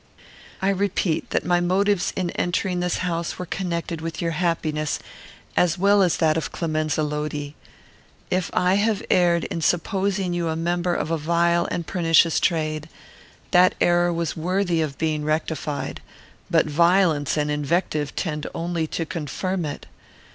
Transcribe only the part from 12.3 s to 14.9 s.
trade, that error was worthy